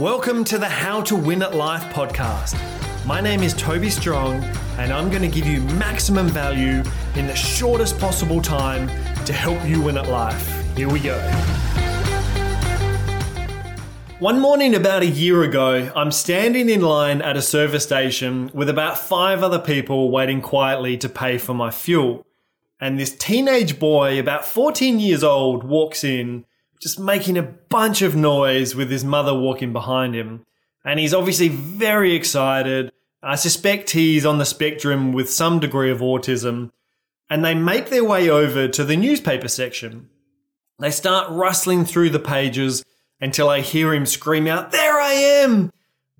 [0.00, 2.56] Welcome to the How to Win at Life podcast.
[3.04, 4.42] My name is Toby Strong,
[4.78, 6.82] and I'm going to give you maximum value
[7.16, 8.88] in the shortest possible time
[9.26, 10.74] to help you win at life.
[10.74, 11.20] Here we go.
[14.20, 18.70] One morning, about a year ago, I'm standing in line at a service station with
[18.70, 22.24] about five other people waiting quietly to pay for my fuel.
[22.80, 26.46] And this teenage boy, about 14 years old, walks in
[26.80, 30.44] just making a bunch of noise with his mother walking behind him.
[30.84, 32.90] And he's obviously very excited.
[33.22, 36.70] I suspect he's on the spectrum with some degree of autism.
[37.28, 40.08] And they make their way over to the newspaper section.
[40.78, 42.82] They start rustling through the pages
[43.20, 45.70] until I hear him scream out, There I am!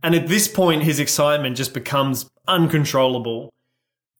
[0.02, 3.52] And at this point, his excitement just becomes uncontrollable.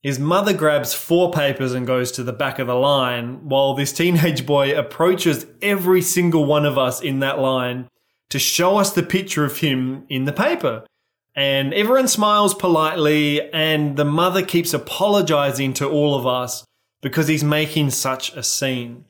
[0.03, 3.93] His mother grabs four papers and goes to the back of the line, while this
[3.93, 7.89] teenage boy approaches every single one of us in that line
[8.31, 10.87] to show us the picture of him in the paper.
[11.35, 16.65] And everyone smiles politely, and the mother keeps apologizing to all of us
[17.03, 19.05] because he's making such a scene.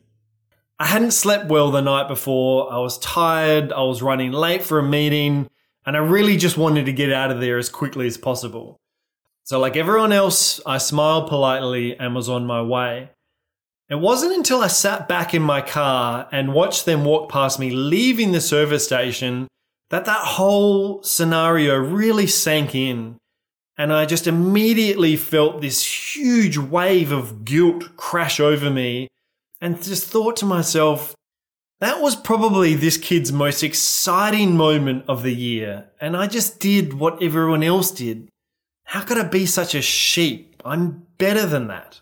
[0.77, 2.71] I hadn't slept well the night before.
[2.71, 3.71] I was tired.
[3.71, 5.49] I was running late for a meeting,
[5.85, 8.80] and I really just wanted to get out of there as quickly as possible.
[9.51, 13.09] So, like everyone else, I smiled politely and was on my way.
[13.89, 17.69] It wasn't until I sat back in my car and watched them walk past me
[17.69, 19.49] leaving the service station
[19.89, 23.17] that that whole scenario really sank in.
[23.77, 29.09] And I just immediately felt this huge wave of guilt crash over me
[29.59, 31.13] and just thought to myself,
[31.81, 35.89] that was probably this kid's most exciting moment of the year.
[35.99, 38.30] And I just did what everyone else did.
[38.91, 40.61] How could I be such a sheep?
[40.65, 42.01] I'm better than that.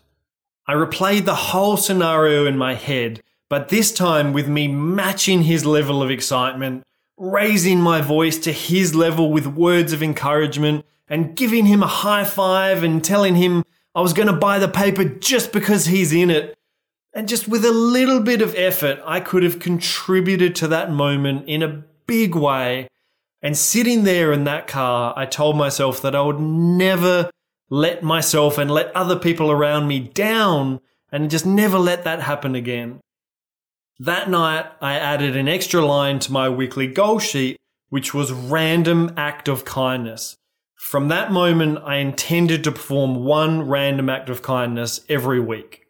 [0.66, 5.64] I replayed the whole scenario in my head, but this time with me matching his
[5.64, 6.82] level of excitement,
[7.16, 12.24] raising my voice to his level with words of encouragement, and giving him a high
[12.24, 13.62] five and telling him
[13.94, 16.58] I was going to buy the paper just because he's in it.
[17.14, 21.48] And just with a little bit of effort, I could have contributed to that moment
[21.48, 22.88] in a big way
[23.42, 27.30] and sitting there in that car, I told myself that I would never
[27.70, 30.80] let myself and let other people around me down
[31.12, 33.00] and just never let that happen again.
[33.98, 37.56] That night, I added an extra line to my weekly goal sheet,
[37.88, 40.36] which was random act of kindness.
[40.74, 45.84] From that moment, I intended to perform one random act of kindness every week.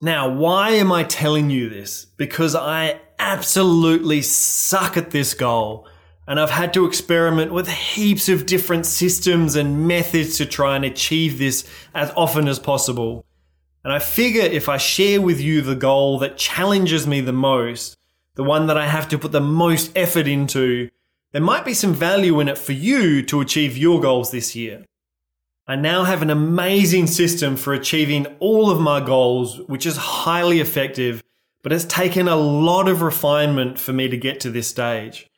[0.00, 2.04] Now, why am I telling you this?
[2.04, 5.86] Because I absolutely suck at this goal
[6.26, 10.84] and I've had to experiment with heaps of different systems and methods to try and
[10.84, 13.24] achieve this as often as possible.
[13.82, 17.96] And I figure if I share with you the goal that challenges me the most,
[18.34, 20.90] the one that I have to put the most effort into,
[21.32, 24.84] there might be some value in it for you to achieve your goals this year.
[25.66, 30.58] I now have an amazing system for achieving all of my goals, which is highly
[30.58, 31.22] effective,
[31.62, 35.29] but it's taken a lot of refinement for me to get to this stage.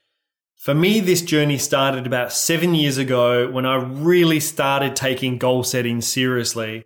[0.63, 5.65] For me, this journey started about seven years ago when I really started taking goal
[5.65, 6.85] setting seriously,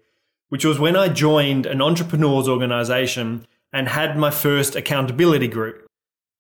[0.49, 5.87] which was when I joined an entrepreneurs organization and had my first accountability group.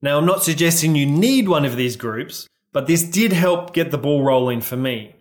[0.00, 3.90] Now, I'm not suggesting you need one of these groups, but this did help get
[3.90, 5.14] the ball rolling for me.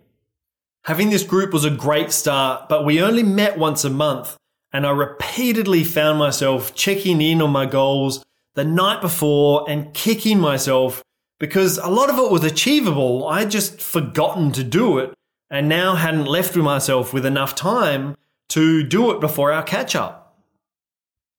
[0.84, 4.38] Having this group was a great start, but we only met once a month,
[4.72, 8.24] and I repeatedly found myself checking in on my goals
[8.54, 11.02] the night before and kicking myself
[11.38, 13.26] because a lot of it was achievable.
[13.26, 15.12] I had just forgotten to do it
[15.50, 18.16] and now hadn't left myself with enough time
[18.50, 20.38] to do it before our catch up.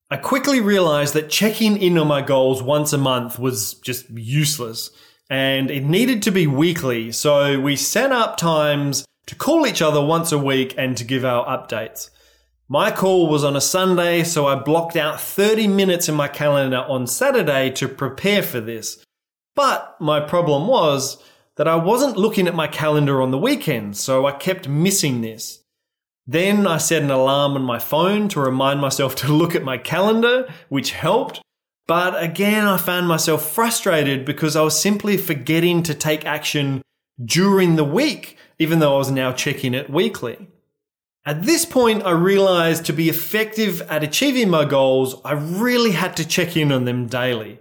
[0.10, 4.90] I quickly realized that checking in on my goals once a month was just useless
[5.30, 7.12] and it needed to be weekly.
[7.12, 11.26] So we set up times to call each other once a week and to give
[11.26, 12.10] our updates.
[12.70, 16.86] My call was on a Sunday, so I blocked out 30 minutes in my calendar
[16.88, 19.04] on Saturday to prepare for this.
[19.58, 21.18] But my problem was
[21.56, 25.64] that I wasn't looking at my calendar on the weekends, so I kept missing this.
[26.28, 29.80] Then I set an alarm on my phone to remind myself to look at my
[29.80, 31.42] calendar, which helped.
[31.88, 36.84] But again, I found myself frustrated because I was simply forgetting to take action
[37.26, 40.50] during the week, even though I was now checking it weekly.
[41.26, 46.16] At this point, I realized to be effective at achieving my goals, I really had
[46.18, 47.58] to check in on them daily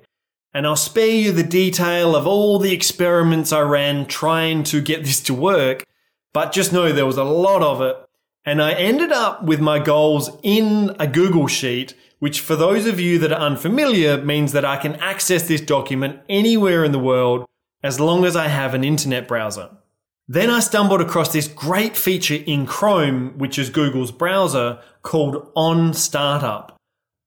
[0.57, 5.05] and I'll spare you the detail of all the experiments I ran trying to get
[5.05, 5.85] this to work,
[6.33, 7.95] but just know there was a lot of it.
[8.43, 12.99] And I ended up with my goals in a Google Sheet, which for those of
[12.99, 17.45] you that are unfamiliar means that I can access this document anywhere in the world
[17.83, 19.69] as long as I have an internet browser.
[20.27, 25.93] Then I stumbled across this great feature in Chrome, which is Google's browser, called On
[25.93, 26.76] Startup.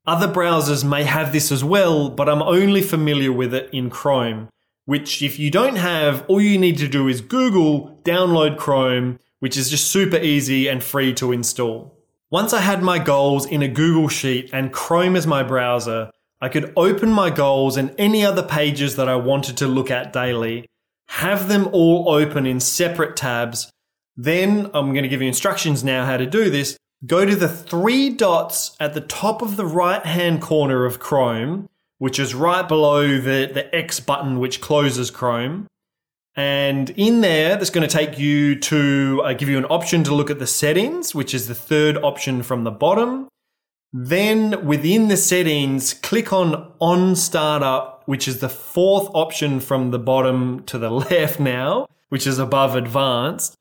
[0.10, 4.50] Other browsers may have this as well, but I'm only familiar with it in Chrome,
[4.86, 9.56] which if you don't have, all you need to do is Google, download Chrome, which
[9.56, 11.96] is just super easy and free to install.
[12.32, 16.10] Once I had my goals in a Google Sheet and Chrome as my browser,
[16.42, 20.12] I could open my goals and any other pages that I wanted to look at
[20.12, 20.66] daily,
[21.10, 23.72] have them all open in separate tabs.
[24.18, 26.80] Then I'm going to give you instructions now how to do this.
[27.06, 31.70] Go to the three dots at the top of the right hand corner of Chrome,
[31.98, 35.68] which is right below the, the X button which closes Chrome.
[36.36, 40.14] And in there, that's going to take you to uh, give you an option to
[40.14, 43.30] look at the settings, which is the third option from the bottom.
[43.92, 50.00] Then within the settings, click on on startup, which is the fourth option from the
[50.00, 53.56] bottom to the left now, which is above advanced.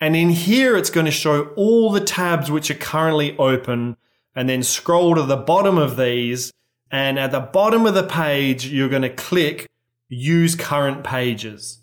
[0.00, 3.96] And in here, it's going to show all the tabs which are currently open
[4.34, 6.52] and then scroll to the bottom of these.
[6.90, 9.68] And at the bottom of the page, you're going to click
[10.08, 11.80] use current pages.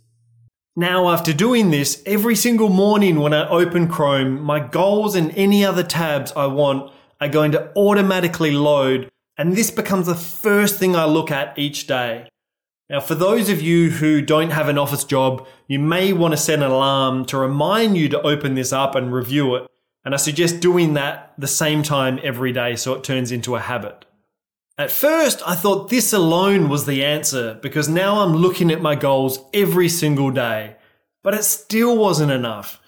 [0.75, 5.63] Now, after doing this, every single morning when I open Chrome, my goals and any
[5.63, 10.95] other tabs I want are going to automatically load, and this becomes the first thing
[10.95, 12.27] I look at each day.
[12.89, 16.38] Now, for those of you who don't have an office job, you may want to
[16.38, 19.68] set an alarm to remind you to open this up and review it.
[20.06, 23.62] And I suggest doing that the same time every day so it turns into a
[23.62, 24.06] habit.
[24.77, 28.95] At first, I thought this alone was the answer because now I'm looking at my
[28.95, 30.75] goals every single day.
[31.24, 32.81] But it still wasn't enough.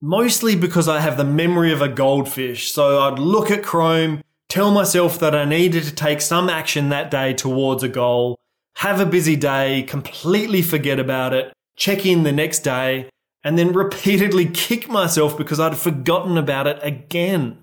[0.00, 4.72] Mostly because I have the memory of a goldfish, so I'd look at Chrome, tell
[4.72, 8.36] myself that I needed to take some action that day towards a goal,
[8.76, 13.08] have a busy day, completely forget about it, check in the next day,
[13.44, 17.58] and then repeatedly kick myself because I'd forgotten about it again.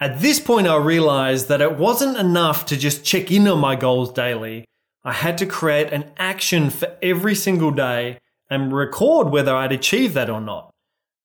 [0.00, 3.76] At this point, I realized that it wasn't enough to just check in on my
[3.76, 4.64] goals daily.
[5.04, 8.18] I had to create an action for every single day
[8.50, 10.70] and record whether I'd achieved that or not.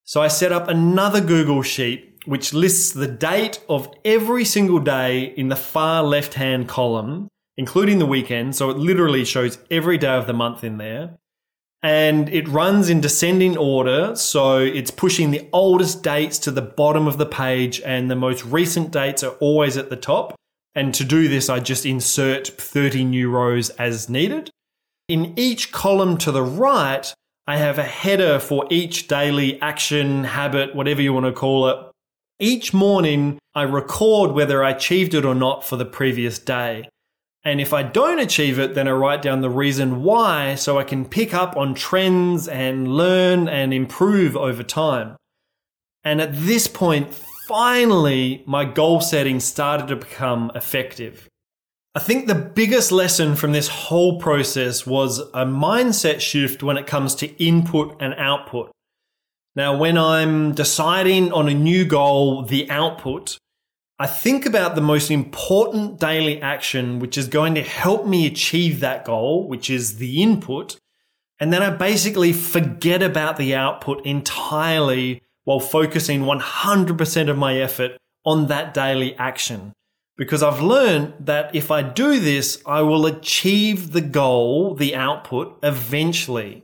[0.03, 5.33] So I set up another Google Sheet which lists the date of every single day
[5.35, 7.29] in the far left hand column,
[7.59, 8.56] including the weekend.
[8.56, 11.19] So it literally shows every day of the month in there
[11.81, 14.15] and it runs in descending order.
[14.15, 18.44] So it's pushing the oldest dates to the bottom of the page, and the most
[18.45, 20.35] recent dates are always at the top.
[20.75, 24.50] And to do this, I just insert 30 new rows as needed.
[25.07, 27.13] In each column to the right,
[27.47, 31.77] I have a header for each daily action, habit, whatever you want to call it.
[32.39, 36.88] Each morning, I record whether I achieved it or not for the previous day.
[37.44, 40.83] And if I don't achieve it, then I write down the reason why so I
[40.83, 45.15] can pick up on trends and learn and improve over time.
[46.03, 51.27] And at this point, finally, my goal setting started to become effective.
[51.95, 56.88] I think the biggest lesson from this whole process was a mindset shift when it
[56.88, 58.71] comes to input and output.
[59.56, 63.38] Now, when I'm deciding on a new goal, the output,
[64.01, 68.80] I think about the most important daily action, which is going to help me achieve
[68.80, 70.78] that goal, which is the input.
[71.38, 77.97] And then I basically forget about the output entirely while focusing 100% of my effort
[78.26, 79.73] on that daily action.
[80.16, 85.59] Because I've learned that if I do this, I will achieve the goal, the output,
[85.62, 86.64] eventually.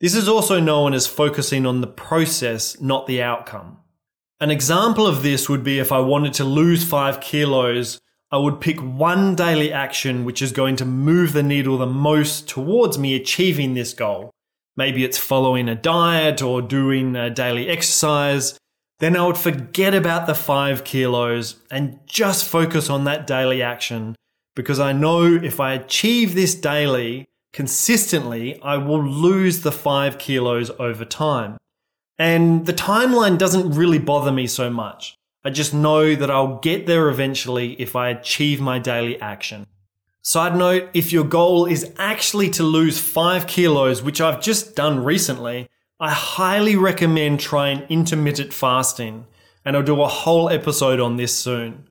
[0.00, 3.78] This is also known as focusing on the process, not the outcome.
[4.40, 8.60] An example of this would be if I wanted to lose five kilos, I would
[8.60, 13.16] pick one daily action which is going to move the needle the most towards me
[13.16, 14.30] achieving this goal.
[14.76, 18.56] Maybe it's following a diet or doing a daily exercise.
[19.00, 24.14] Then I would forget about the five kilos and just focus on that daily action
[24.54, 30.70] because I know if I achieve this daily consistently, I will lose the five kilos
[30.78, 31.56] over time.
[32.18, 35.16] And the timeline doesn't really bother me so much.
[35.44, 39.66] I just know that I'll get there eventually if I achieve my daily action.
[40.22, 45.04] Side note, if your goal is actually to lose 5 kilos, which I've just done
[45.04, 45.68] recently,
[46.00, 49.26] I highly recommend trying intermittent fasting,
[49.64, 51.88] and I'll do a whole episode on this soon.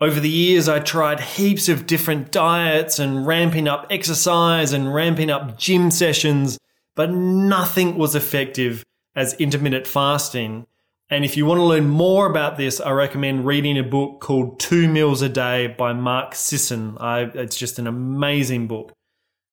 [0.00, 5.30] Over the years, I tried heaps of different diets and ramping up exercise and ramping
[5.30, 6.58] up gym sessions,
[6.94, 8.84] but nothing was effective
[9.16, 10.66] as intermittent fasting.
[11.08, 14.60] And if you want to learn more about this, I recommend reading a book called
[14.60, 16.96] Two Meals a Day by Mark Sisson.
[17.00, 18.92] I, it's just an amazing book.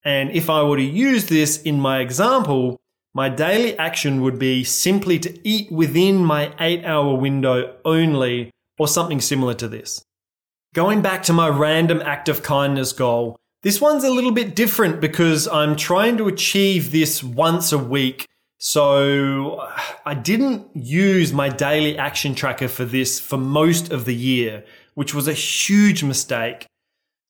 [0.04, 2.80] And if I were to use this in my example,
[3.14, 8.88] my daily action would be simply to eat within my eight hour window only, or
[8.88, 10.04] something similar to this.
[10.74, 15.00] Going back to my random act of kindness goal, this one's a little bit different
[15.00, 18.28] because I'm trying to achieve this once a week.
[18.66, 19.60] So
[20.06, 25.14] I didn't use my daily action tracker for this for most of the year, which
[25.14, 26.66] was a huge mistake.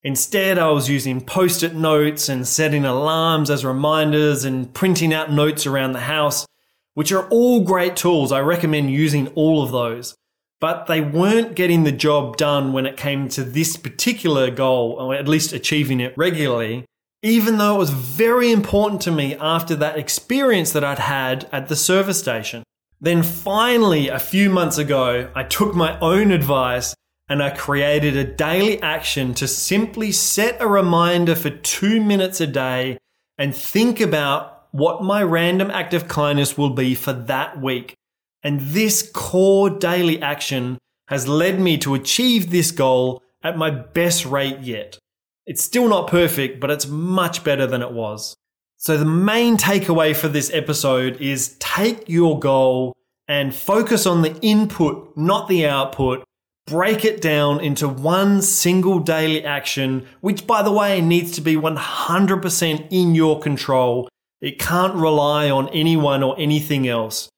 [0.04, 5.32] Instead, I was using post it notes and setting alarms as reminders and printing out
[5.32, 6.46] notes around the house,
[6.94, 8.32] which are all great tools.
[8.32, 10.14] I recommend using all of those.
[10.62, 15.16] But they weren't getting the job done when it came to this particular goal, or
[15.16, 16.86] at least achieving it regularly,
[17.24, 21.70] even though it was very important to me after that experience that I'd had at
[21.70, 22.64] the service station.
[23.00, 26.94] Then finally, a few months ago, I took my own advice
[27.30, 32.48] and I created a daily action to simply set a reminder for two minutes a
[32.48, 32.98] day
[33.38, 37.96] and think about what my random act of kindness will be for that week.
[38.44, 40.78] And this core daily action
[41.08, 44.98] has led me to achieve this goal at my best rate yet.
[45.46, 48.36] It's still not perfect, but it's much better than it was.
[48.78, 52.96] So the main takeaway for this episode is take your goal
[53.28, 56.24] and focus on the input, not the output,
[56.66, 61.56] break it down into one single daily action, which by the way needs to be
[61.56, 64.10] 100% in your control.
[64.42, 67.30] It can't rely on anyone or anything else.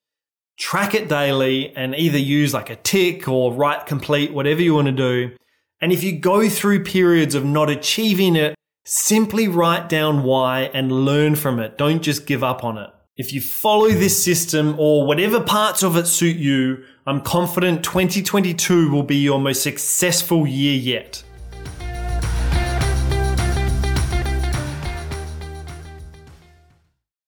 [0.57, 4.87] Track it daily and either use like a tick or write complete, whatever you want
[4.87, 5.35] to do.
[5.85, 11.05] And if you go through periods of not achieving it, simply write down why and
[11.05, 11.77] learn from it.
[11.77, 12.89] Don't just give up on it.
[13.17, 18.89] If you follow this system or whatever parts of it suit you, I'm confident 2022
[18.89, 21.23] will be your most successful year yet.